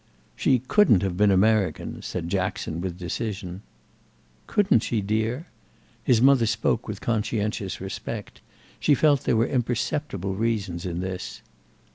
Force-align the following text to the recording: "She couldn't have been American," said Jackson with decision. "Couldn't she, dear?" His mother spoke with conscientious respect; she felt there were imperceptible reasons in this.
"She 0.35 0.57
couldn't 0.57 1.03
have 1.03 1.15
been 1.15 1.29
American," 1.29 2.01
said 2.01 2.27
Jackson 2.27 2.81
with 2.81 2.97
decision. 2.97 3.61
"Couldn't 4.47 4.79
she, 4.81 4.99
dear?" 4.99 5.45
His 6.03 6.19
mother 6.23 6.47
spoke 6.47 6.87
with 6.87 7.01
conscientious 7.01 7.79
respect; 7.79 8.41
she 8.79 8.95
felt 8.95 9.25
there 9.25 9.37
were 9.37 9.45
imperceptible 9.45 10.33
reasons 10.33 10.87
in 10.87 11.01
this. 11.01 11.43